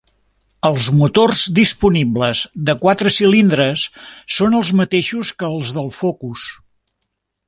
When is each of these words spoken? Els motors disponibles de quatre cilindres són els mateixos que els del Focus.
Els 0.67 0.85
motors 0.99 1.41
disponibles 1.57 2.41
de 2.69 2.75
quatre 2.85 3.11
cilindres 3.17 3.83
són 4.37 4.57
els 4.61 4.73
mateixos 4.83 5.33
que 5.43 5.51
els 5.59 5.75
del 5.79 5.93
Focus. 6.03 6.47